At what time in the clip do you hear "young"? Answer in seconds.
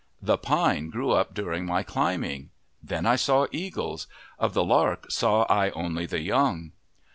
6.21-6.71